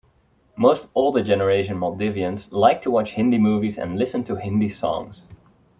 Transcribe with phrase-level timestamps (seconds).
[0.57, 5.27] Most older generation Maldivians like to watch Hindi movies and listen to Hindi songs.